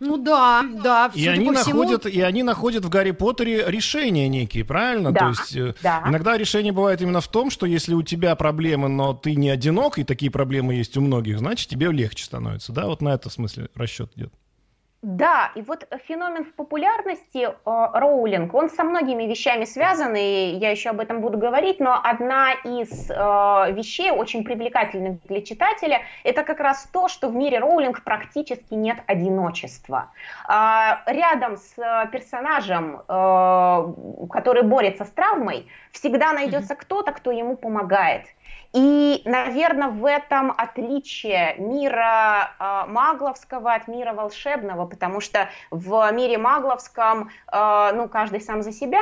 [0.00, 1.10] Ну да, да.
[1.14, 1.82] И они, всему...
[1.82, 5.12] находят, и они находят в Гарри Поттере решения некие, правильно?
[5.12, 6.02] Да, То есть э, да.
[6.06, 9.98] иногда решение бывает именно в том, что если у тебя проблемы, но ты не одинок,
[9.98, 12.72] и такие проблемы есть у многих, значит тебе легче становится.
[12.72, 14.32] Да, вот на это смысле расчет идет.
[15.02, 20.70] Да, и вот феномен в популярности э, роулинг, он со многими вещами связан, и я
[20.72, 23.14] еще об этом буду говорить, но одна из э,
[23.72, 28.98] вещей, очень привлекательных для читателя, это как раз то, что в мире роулинг практически нет
[29.06, 30.10] одиночества.
[30.46, 31.76] Э, рядом с
[32.12, 36.82] персонажем, э, который борется с травмой, всегда найдется mm-hmm.
[36.82, 38.26] кто-то, кто ему помогает.
[38.72, 46.38] И, наверное, в этом отличие мира э, магловского от мира волшебного, потому что в мире
[46.38, 49.00] магловском, э, ну, каждый сам за себя,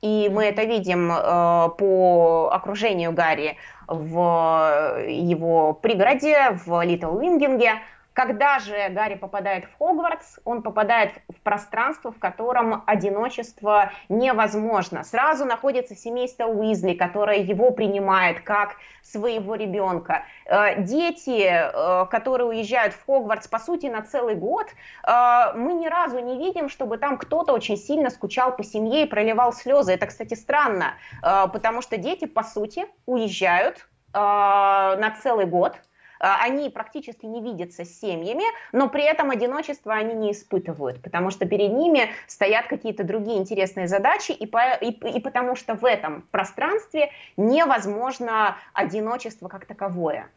[0.00, 7.74] и мы это видим э, по окружению Гарри в его пригороде, в Литл Уингинге,
[8.20, 15.04] когда же Гарри попадает в Хогвартс, он попадает в пространство, в котором одиночество невозможно.
[15.04, 20.24] Сразу находится семейство Уизли, которое его принимает как своего ребенка.
[20.44, 25.86] Э, дети, э, которые уезжают в Хогвартс, по сути, на целый год, э, мы ни
[25.86, 29.94] разу не видим, чтобы там кто-то очень сильно скучал по семье и проливал слезы.
[29.94, 35.76] Это, кстати, странно, потому что дети, по сути, уезжают на целый год,
[36.20, 41.46] они практически не видятся с семьями, но при этом одиночество они не испытывают, потому что
[41.46, 46.22] перед ними стоят какие-то другие интересные задачи, и, по, и, и потому что в этом
[46.30, 50.28] пространстве невозможно одиночество как таковое.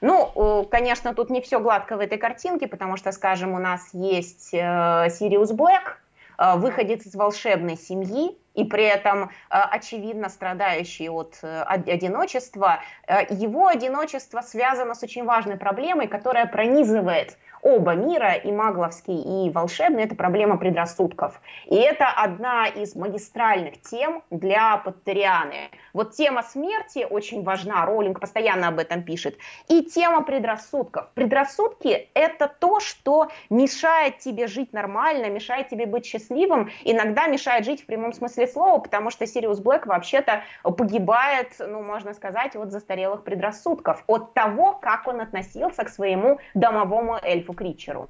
[0.00, 4.50] Ну, конечно, тут не все гладко в этой картинке, потому что, скажем, у нас есть
[4.52, 5.98] э, Сириус Блэк,
[6.38, 13.26] э, выходец из волшебной семьи, и при этом э, очевидно страдающий от э, одиночества, э,
[13.30, 20.04] его одиночество связано с очень важной проблемой, которая пронизывает оба мира, и магловский, и волшебный,
[20.04, 21.40] это проблема предрассудков.
[21.66, 25.70] И это одна из магистральных тем для Поттерианы.
[25.92, 29.36] Вот тема смерти очень важна, Роллинг постоянно об этом пишет,
[29.68, 31.08] и тема предрассудков.
[31.14, 37.82] Предрассудки– это то, что мешает тебе жить нормально, мешает тебе быть счастливым, иногда мешает жить
[37.82, 43.24] в прямом смысле слова, потому что Сириус Блэк вообще-то погибает, ну, можно сказать, от застарелых
[43.24, 48.08] предрассудков, от того, как он относился к своему домовому эльфу Кричеру.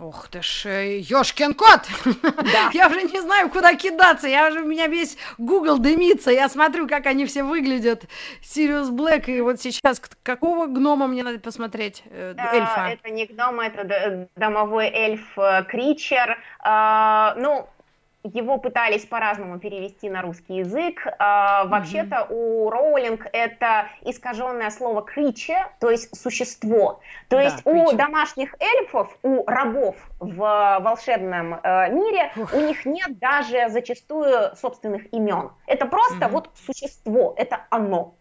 [0.00, 1.82] Ух ты ж, ёшкин кот!
[2.24, 2.70] Да.
[2.72, 4.28] я уже не знаю, куда кидаться.
[4.28, 6.30] Я уже, у меня весь Google дымится.
[6.30, 8.04] Я смотрю, как они все выглядят.
[8.40, 9.28] Сириус Блэк.
[9.28, 12.02] И вот сейчас какого гнома мне надо посмотреть?
[12.06, 12.88] Э, эльфа.
[12.92, 16.38] Это не гном, это домовой эльф э, Кричер.
[16.64, 17.68] Ну,
[18.22, 21.06] его пытались по-разному перевести на русский язык.
[21.18, 27.00] А, вообще-то у Роулинг это искаженное слово creature, то есть существо.
[27.28, 27.94] То да, есть creature.
[27.94, 32.52] у домашних эльфов, у рабов в волшебном э, мире, Ух.
[32.52, 35.52] у них нет даже зачастую собственных имен.
[35.66, 36.34] Это просто угу.
[36.34, 38.14] вот существо, это оно.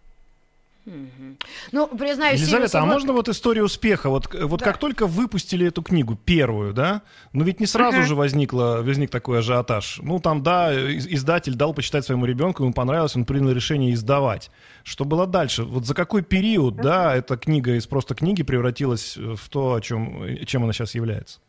[1.71, 2.39] Ну, признаюсь...
[2.39, 4.09] Елизавета, а можно вот историю успеха?
[4.09, 4.65] Вот, вот да.
[4.65, 7.01] как только выпустили эту книгу, первую, да?
[7.33, 8.05] Ну ведь не сразу uh-huh.
[8.05, 9.99] же возникло, возник такой ажиотаж.
[10.01, 14.49] Ну там, да, издатель дал почитать своему ребенку, ему понравилось, он принял решение издавать.
[14.83, 15.63] Что было дальше?
[15.63, 16.83] Вот за какой период, uh-huh.
[16.83, 21.39] да, эта книга из просто книги превратилась в то, о чем, чем она сейчас является?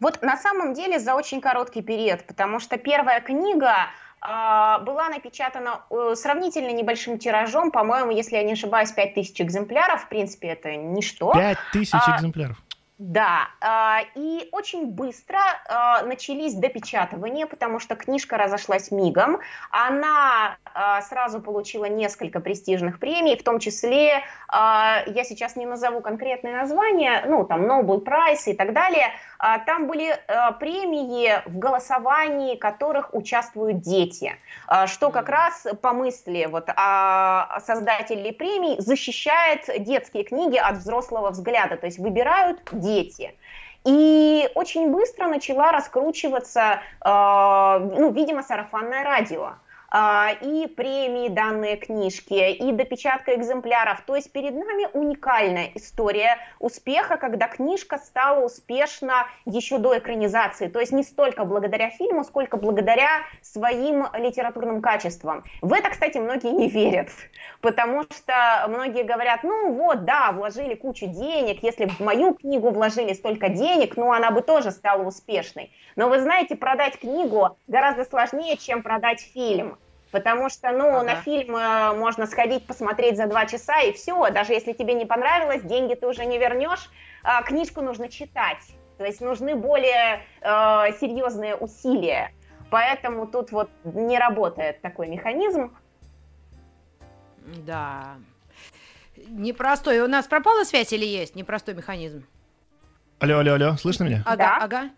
[0.00, 3.88] Вот на самом деле за очень короткий период, потому что первая книга
[4.20, 10.48] была напечатана э, сравнительно небольшим тиражом, по-моему, если я не ошибаюсь, 5000 экземпляров, в принципе,
[10.48, 11.32] это ничто.
[11.32, 12.56] 5000 а, экземпляров.
[12.98, 19.40] Да, а, и очень быстро а, начались допечатывания, потому что книжка разошлась мигом.
[19.70, 26.56] Она а, сразу получила несколько престижных премий, в том числе, я сейчас не назову конкретные
[26.56, 29.08] названия, ну, там, Nobel Prize и так далее,
[29.66, 30.16] там были
[30.60, 34.36] премии в голосовании, которых участвуют дети,
[34.86, 36.68] что как раз по мысли вот,
[37.66, 42.85] создателей премий защищает детские книги от взрослого взгляда, то есть выбирают дети.
[43.84, 49.54] И очень быстро начала раскручиваться, э, ну, видимо, сарафанное радио.
[49.88, 54.00] А, и премии данные книжки, и допечатка экземпляров.
[54.02, 60.68] То есть перед нами уникальная история успеха, когда книжка стала успешна еще до экранизации.
[60.68, 63.08] То есть не столько благодаря фильму, сколько благодаря
[63.42, 65.44] своим литературным качествам.
[65.62, 67.08] В это, кстати, многие не верят,
[67.60, 72.70] потому что многие говорят, ну вот, да, вложили кучу денег, если бы в мою книгу
[72.70, 75.70] вложили столько денег, ну она бы тоже стала успешной.
[75.94, 79.78] Но вы знаете, продать книгу гораздо сложнее, чем продать фильм.
[80.16, 81.02] Потому что, ну, ага.
[81.02, 84.30] на фильм э, можно сходить, посмотреть за два часа, и все.
[84.30, 86.90] Даже если тебе не понравилось, деньги ты уже не вернешь.
[87.22, 88.62] А книжку нужно читать.
[88.96, 90.48] То есть нужны более э,
[90.98, 92.32] серьезные усилия.
[92.70, 95.76] Поэтому тут вот не работает такой механизм.
[97.66, 98.14] Да.
[99.28, 100.00] Непростой.
[100.00, 102.24] У нас пропала связь или есть непростой механизм?
[103.18, 104.22] Алло, алло, алло, слышно меня?
[104.24, 104.56] Ага, да.
[104.62, 104.90] ага.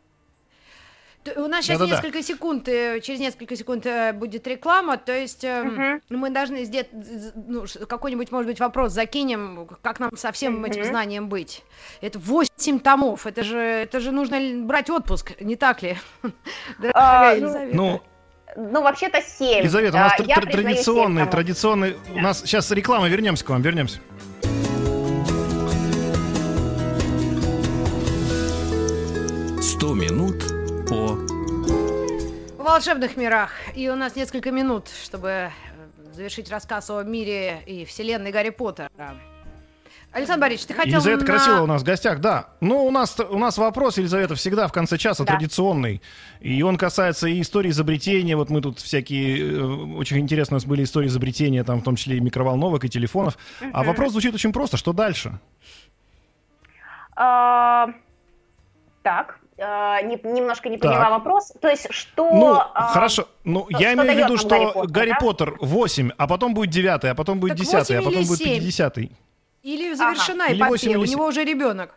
[1.36, 1.96] У нас сейчас Да-да-да.
[1.96, 6.00] несколько секунд, э, через несколько секунд э, будет реклама, то есть угу.
[6.10, 6.88] мы должны сделать,
[7.34, 10.66] ну, какой-нибудь, может быть, вопрос закинем, как нам со всем угу.
[10.66, 11.62] этим знанием быть.
[12.00, 15.96] Это 8 томов, это же, это же нужно брать отпуск, не так ли?
[16.94, 18.02] А, ну, ну,
[18.56, 19.58] ну, вообще-то 7.
[19.58, 24.00] Елизавета, у нас а, традиционный, традиционный, у нас сейчас реклама, вернемся к вам, вернемся.
[29.60, 30.47] Сто минут
[30.88, 31.16] по...
[32.56, 33.50] В волшебных мирах.
[33.74, 35.50] И у нас несколько минут, чтобы э,
[36.12, 38.90] завершить рассказ о мире и вселенной Гарри Поттера.
[40.10, 41.26] Александр Борисович, ты хотел Елизавета на...
[41.26, 42.48] Красилова у нас в гостях, да.
[42.60, 45.32] Ну, у нас, у нас вопрос, Елизавета, всегда в конце часа да.
[45.32, 46.00] традиционный.
[46.40, 48.34] И он касается и истории изобретения.
[48.34, 49.52] Вот мы тут всякие...
[49.52, 49.62] Э,
[49.96, 53.36] очень интересно у нас были истории изобретения, там в том числе и микроволновок, и телефонов.
[53.60, 53.70] Uh-huh.
[53.74, 54.78] А вопрос звучит очень просто.
[54.78, 55.38] Что дальше?
[57.14, 57.92] Uh,
[59.02, 61.10] так, э, не, немножко не поняла так.
[61.10, 61.52] вопрос.
[61.60, 62.30] То есть, что...
[62.32, 63.28] Ну, э, хорошо.
[63.44, 65.16] Ну, что, я имею в виду, что Гарри Поттер, Гарри да?
[65.20, 68.98] Поттер 8, а потом будет 9, а потом будет так 10, а потом будет 50.
[69.62, 70.54] Или завершена ага.
[70.54, 71.94] эпопея, или у него уже ребенок.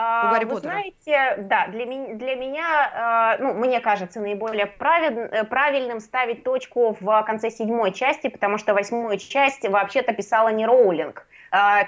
[0.00, 5.42] А, Гарри Вы знаете, да, для, меня, для меня, ну, мне кажется, наиболее правиль, э,
[5.42, 11.26] правильным ставить точку в конце седьмой части, потому что восьмую часть вообще-то писала не Роулинг.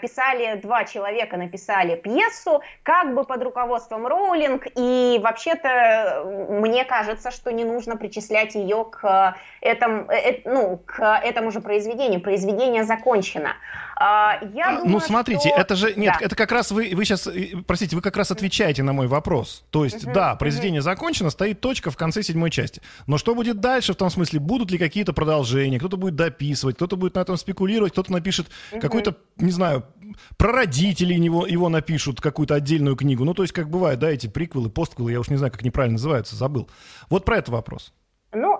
[0.01, 7.53] Писали два человека, написали пьесу, как бы под руководством Роулинг, и вообще-то мне кажется, что
[7.53, 12.21] не нужно причислять ее к этому, э, э, ну, к этому же произведению.
[12.21, 13.57] Произведение закончено.
[14.03, 15.61] А, я а, думаю, ну, смотрите, что...
[15.61, 15.93] это же...
[15.95, 16.25] Нет, да.
[16.25, 17.27] это как раз вы, вы сейчас...
[17.27, 19.65] Э, простите, вы как раз отвечаете на мой вопрос.
[19.69, 20.87] То есть, угу, да, произведение угу.
[20.87, 22.81] закончено, стоит точка в конце седьмой части.
[23.07, 26.97] Но что будет дальше, в том смысле, будут ли какие-то продолжения, кто-то будет дописывать, кто-то
[26.97, 28.81] будет на этом спекулировать, кто-то напишет угу.
[28.81, 29.85] какой-то, не знаю,
[30.37, 33.25] про родителей его, его напишут какую-то отдельную книгу.
[33.25, 35.95] Ну, то есть, как бывает, да, эти приквелы, постквелы, я уж не знаю, как неправильно
[35.95, 36.69] называются, забыл.
[37.09, 37.93] Вот про это вопрос.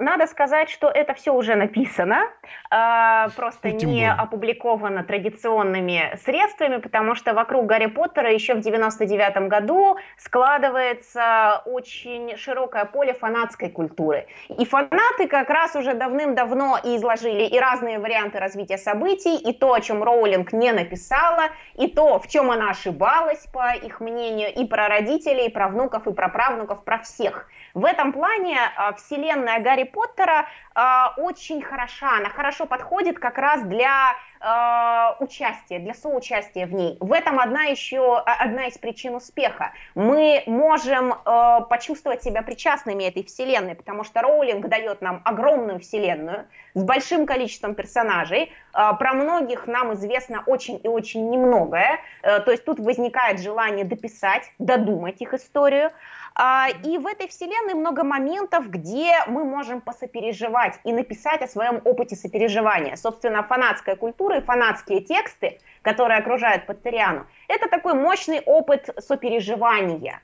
[0.01, 2.23] Надо сказать, что это все уже написано,
[2.71, 9.99] э, просто не опубликовано традиционными средствами, потому что вокруг Гарри Поттера еще в 99 году
[10.17, 14.27] складывается очень широкое поле фанатской культуры.
[14.49, 19.81] И фанаты как раз уже давным-давно изложили и разные варианты развития событий, и то, о
[19.83, 24.89] чем Роулинг не написала, и то, в чем она ошибалась, по их мнению, и про
[24.89, 27.49] родителей, и про внуков, и про правнуков, про всех.
[27.75, 30.81] В этом плане э, вселенная Гарри Поттера э,
[31.19, 36.97] очень хороша, она хорошо подходит как раз для э, участия, для соучастия в ней.
[37.01, 39.73] В этом одна еще одна из причин успеха.
[39.95, 46.47] Мы можем э, почувствовать себя причастными этой вселенной, потому что Роулинг дает нам огромную вселенную
[46.75, 48.53] с большим количеством персонажей.
[48.75, 52.01] Э, про многих нам известно очень и очень немногое.
[52.23, 55.91] Э, то есть тут возникает желание дописать, додумать их историю.
[56.35, 61.81] А, и в этой вселенной много моментов, где мы можем посопереживать и написать о своем
[61.85, 62.97] опыте сопереживания.
[62.97, 70.21] Собственно, фанатская культура и фанатские тексты, которые окружают Паттериану, это такой мощный опыт сопереживания.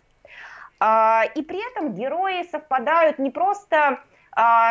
[0.79, 4.01] И при этом герои совпадают не просто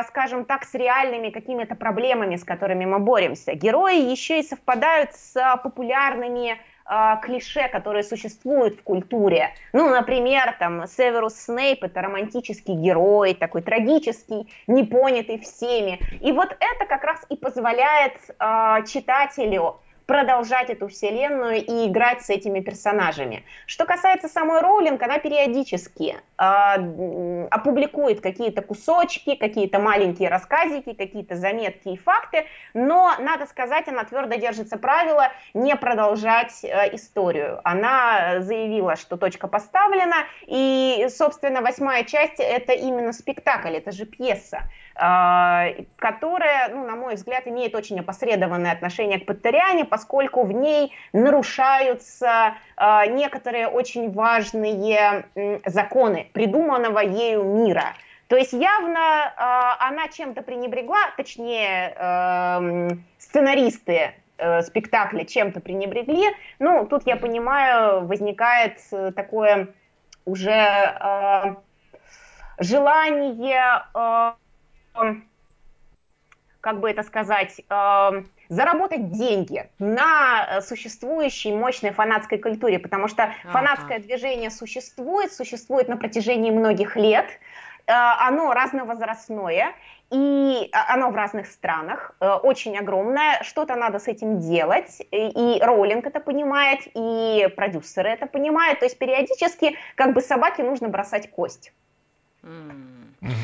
[0.07, 3.55] скажем так, с реальными какими-то проблемами, с которыми мы боремся.
[3.55, 9.53] Герои еще и совпадают с популярными э, клише, которые существуют в культуре.
[9.73, 15.99] Ну, например, там, Северус Снейп– это романтический герой, такой трагический, непонятый всеми.
[16.21, 22.29] И вот это как раз и позволяет э, читателю продолжать эту вселенную и играть с
[22.29, 23.43] этими персонажами.
[23.65, 31.89] Что касается самой Роулинг, она периодически э, опубликует какие-то кусочки, какие-то маленькие рассказики, какие-то заметки
[31.89, 37.61] и факты, но, надо сказать, она твердо держится правила не продолжать э, историю.
[37.63, 44.69] Она заявила, что точка поставлена, и, собственно, восьмая часть— это именно спектакль, это же пьеса.
[44.97, 45.67] А,
[45.97, 52.55] которая, ну, на мой взгляд, имеет очень опосредованное отношение к Поттериане, поскольку в ней нарушаются
[52.77, 55.25] а, некоторые очень важные
[55.65, 57.93] законы придуманного ею мира.
[58.27, 62.89] То есть явно э, она чем-то пренебрегла, точнее э,
[63.19, 66.29] сценаристы э, спектакля чем-то пренебрегли.
[66.57, 68.79] Ну, тут я понимаю, возникает
[69.15, 69.67] такое
[70.25, 71.55] уже э,
[72.57, 74.31] желание э,
[76.65, 83.25] как бы это сказать, э, заработать деньги на э, существующей мощной фанатской культуре, потому что
[83.25, 83.51] ага.
[83.51, 87.27] фанатское движение существует, существует на протяжении многих лет,
[87.85, 89.75] э, оно разновозрастное,
[90.09, 96.19] и оно в разных странах, очень огромное, что-то надо с этим делать, и Роулинг это
[96.19, 101.73] понимает, и продюсеры это понимают, то есть периодически как бы собаке нужно бросать кость.
[102.43, 102.94] Mm.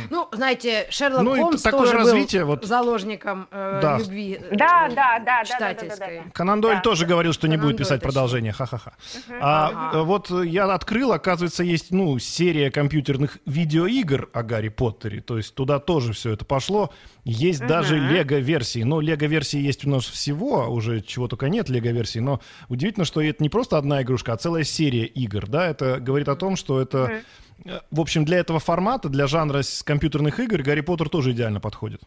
[0.09, 2.65] Ну, знаете, Шерлок ну, Холмс такое тоже развитие, был вот...
[2.65, 3.97] заложником э, да.
[3.97, 5.89] любви э, да, да, да, читательской.
[5.89, 6.31] Да, да, да, да.
[6.33, 7.09] Конан Дойль да, тоже да.
[7.09, 8.93] говорил, что не Конан будет писать Дойль продолжение, ха-ха-ха.
[9.13, 9.37] Угу.
[9.41, 10.03] А, ага.
[10.03, 15.79] Вот я открыл, оказывается, есть ну, серия компьютерных видеоигр о Гарри Поттере, то есть туда
[15.79, 16.91] тоже все это пошло.
[17.23, 17.69] Есть угу.
[17.69, 23.05] даже лего-версии, но лего-версии есть у нас всего, уже чего только нет лего-версий, но удивительно,
[23.05, 26.55] что это не просто одна игрушка, а целая серия игр, да, это говорит о том,
[26.55, 27.03] что это...
[27.03, 27.11] Угу
[27.91, 32.01] в общем, для этого формата, для жанра компьютерных игр, Гарри Поттер тоже идеально подходит.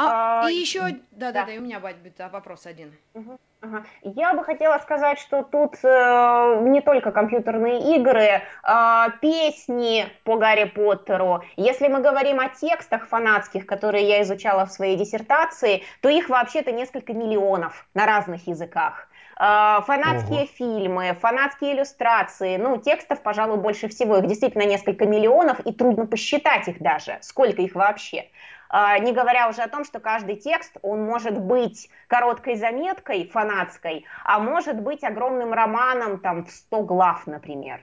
[0.00, 0.80] А, а и еще,
[1.10, 2.96] да, да, да, и у меня будет вопрос один.
[3.14, 3.84] Угу, ага.
[4.02, 10.66] Я бы хотела сказать, что тут э, не только компьютерные игры, э, песни по Гарри
[10.66, 11.42] Поттеру.
[11.56, 16.70] Если мы говорим о текстах фанатских, которые я изучала в своей диссертации, то их вообще-то
[16.70, 19.07] несколько миллионов на разных языках.
[19.40, 20.46] А, фанатские Ого.
[20.46, 26.66] фильмы, фанатские иллюстрации, ну, текстов, пожалуй, больше всего, их действительно несколько миллионов, и трудно посчитать
[26.66, 28.26] их даже, сколько их вообще.
[28.68, 34.04] А, не говоря уже о том, что каждый текст, он может быть короткой заметкой фанатской,
[34.24, 37.80] а может быть огромным романом, там, в 100 глав, например.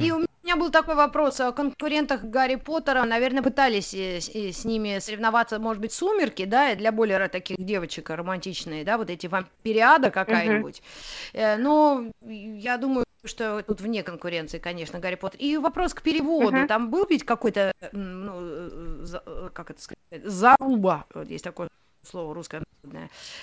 [0.00, 3.04] И у меня был такой вопрос о конкурентах Гарри Поттера.
[3.04, 8.84] Наверное, пытались э, с ними соревноваться, может быть, «Сумерки», да, для более таких девочек романтичные,
[8.84, 10.82] да, вот эти вампириада какая-нибудь.
[11.32, 11.56] Uh-huh.
[11.56, 15.40] Но я думаю, что тут вне конкуренции, конечно, Гарри Поттер.
[15.40, 16.56] И вопрос к переводу.
[16.56, 16.66] Uh-huh.
[16.66, 21.68] Там был ведь какой-то, ну, э, э, как это сказать, заруба, вот есть такое
[22.04, 22.62] слово русское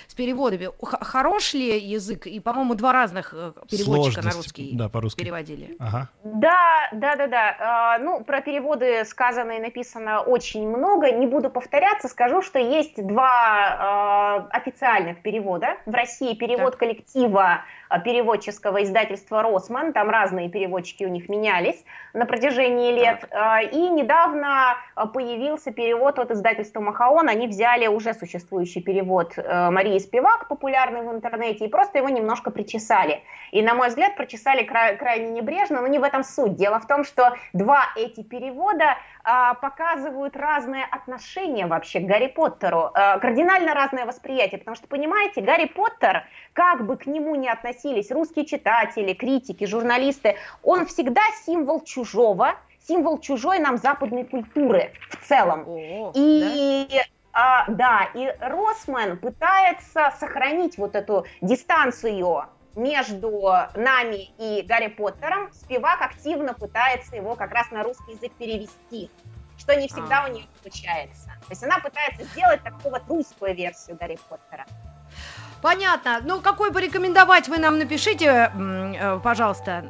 [0.08, 0.70] с переводами.
[0.80, 2.26] Хорош ли язык?
[2.26, 5.20] И, по-моему, два разных э, переводчика Сложность, на русский да, по-русски.
[5.20, 5.76] переводили.
[5.78, 6.08] Ага.
[6.24, 7.56] Да, да, да, да.
[7.58, 11.10] А, ну, про переводы сказано и написано очень много.
[11.10, 15.76] Не буду повторяться, скажу, что есть два э, официальных перевода.
[15.86, 16.80] В России перевод так.
[16.80, 17.64] коллектива а,
[18.00, 19.92] переводческого издательства «Росман».
[19.92, 23.24] Там разные переводчики у них менялись на протяжении лет.
[23.30, 23.72] Так.
[23.72, 24.76] И недавно
[25.12, 27.28] появился перевод от издательства «Махаон».
[27.28, 32.50] Они взяли уже существующий перевод э, Марии Спивак, популярный в интернете, и просто его немножко
[32.50, 33.22] причесали.
[33.50, 36.54] И, на мой взгляд, прочесали кра- крайне небрежно, но не в этом суть.
[36.54, 42.90] Дело в том, что два эти перевода а, показывают разное отношение вообще к Гарри Поттеру,
[42.92, 48.10] а, кардинально разное восприятие, потому что, понимаете, Гарри Поттер, как бы к нему ни относились
[48.10, 52.56] русские читатели, критики, журналисты, он всегда символ чужого,
[52.86, 55.64] символ чужой нам западной культуры в целом.
[55.68, 57.02] О, и да?
[57.34, 62.44] А, да, и Росман пытается сохранить вот эту дистанцию
[62.76, 65.52] между нами и Гарри Поттером.
[65.52, 69.10] Спивак активно пытается его как раз на русский язык перевести,
[69.58, 70.28] что не всегда а.
[70.28, 71.26] у нее получается.
[71.26, 74.66] То есть она пытается сделать такую вот русскую версию Гарри Поттера.
[75.60, 76.20] Понятно.
[76.22, 79.84] Ну, какой бы рекомендовать вы нам напишите, э, пожалуйста,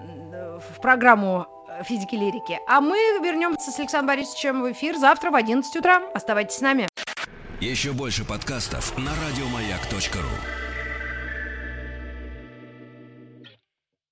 [0.70, 1.46] в программу
[1.84, 2.58] физики лирики.
[2.68, 6.02] А мы вернемся с Александром Борисовичем в эфир завтра в 11 утра.
[6.14, 6.88] Оставайтесь с нами.
[7.60, 10.61] Еще больше подкастов на радиомаяк.ру